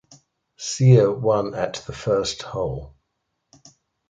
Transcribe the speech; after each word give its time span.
Hsieh 0.59 1.15
won 1.15 1.53
at 1.53 1.75
the 1.85 1.93
first 1.93 2.41
hole. 2.41 2.95